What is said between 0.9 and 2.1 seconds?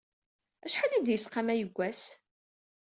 ay d-yesqamay deg wass?